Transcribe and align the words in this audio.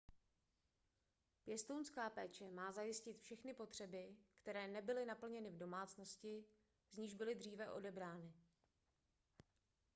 pěstounská 1.43 2.09
péče 2.09 2.51
má 2.51 2.71
zajistit 2.71 3.19
všechny 3.19 3.53
potřeby 3.53 4.15
které 4.35 4.67
nebyly 4.67 5.05
naplněny 5.05 5.49
v 5.51 5.57
domácnosti 5.57 6.43
z 6.89 6.97
níž 6.97 7.13
byly 7.13 7.35
dříve 7.35 7.71
odebrány 7.71 8.33